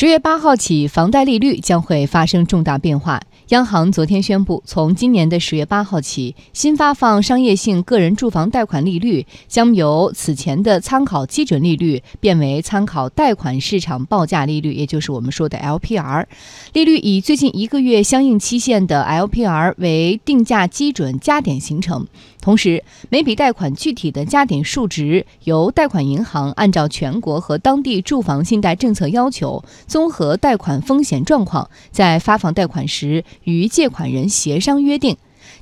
[0.00, 3.20] 十月八号起，房贷利率将会发生重大变化。
[3.48, 16.24] 央行昨天宣布，从今年的十月八号起，新发放商业性个人住房贷款利率将由此前的参考基准利率变为参考贷款市场报价利率，也就是我们说的 LPR。
[16.72, 22.06] 利率以最近一个月相应期限的 LPR 为定价基准加点形成。
[22.40, 35.16] 同时，每笔贷款具体的加点数值由贷款银行按照全国和当地住房信贷政策要求，综合贷款风险状况，在发放贷款时与借款人协商约定。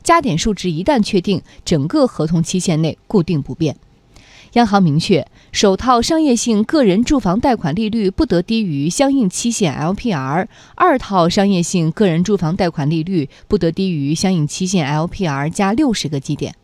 [0.04, 3.76] 加点数值一旦确定，整个合同期限内固定不变。
[4.52, 16.54] 央行明确，首套商业性个人住房贷款利率不得低于相应期限 LPR，二套商业性个人住房贷款利率不得低于相应期限 LPR 加六十个基点。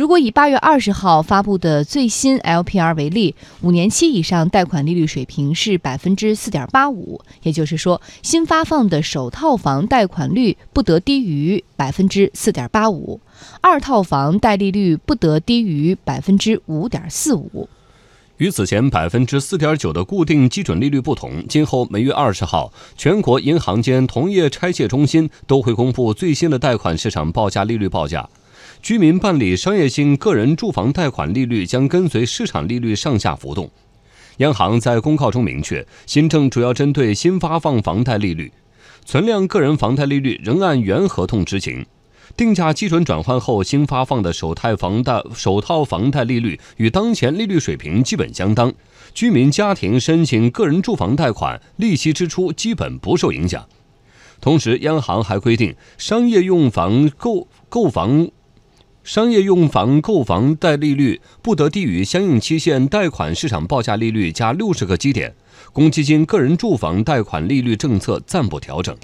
[0.00, 13.20] 如果以八月二十号发布的最新 LPR 为例，五年期以上贷款利率水平是百分之四点八五，也就是说，新发放的首套房贷款率不得低于百分之四点八五，
[13.60, 17.68] 二套房贷利率不得低于百分之五点四五。
[18.38, 28.26] 与此前百分之四点九的固定基准利率不同，今后每月二十号，全国银行间同业拆借中心都会公布最新的贷款市场报价利率报价。
[28.82, 33.70] 居民办理商业性个人住房贷款利率将跟随市场利率上下浮动。
[34.38, 38.50] 央行在公告中明确，新政主要针对新发放房贷利率，
[39.04, 41.84] 存量个人房贷利率仍按原合同执行。
[42.36, 48.72] 定价基准转换后，新发放的首套房贷首套房贷利率与当前利率水平基本相当。
[49.12, 53.66] 居民家庭申请个人住房贷款，利息支出基本不受影响。
[54.40, 58.30] 同时，央行还规定，商业用房购购房。
[59.10, 65.34] 商业用房购房贷利率不得低于相应期限贷款市场报价利率加六十个基点。
[65.72, 68.96] 公积金个人住房贷款利率政策暂不调整。